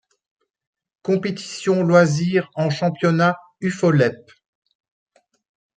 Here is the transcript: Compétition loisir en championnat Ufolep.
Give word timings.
Compétition 1.03 1.83
loisir 1.83 2.49
en 2.55 2.71
championnat 2.71 3.37
Ufolep. 3.61 4.31